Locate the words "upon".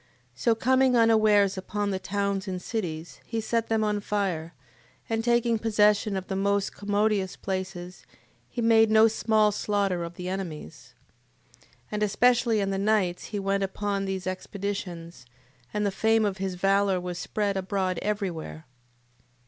1.59-1.91, 13.61-14.05